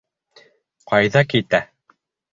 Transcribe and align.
Ҡайҙа 0.93 1.23
китә? 1.35 1.63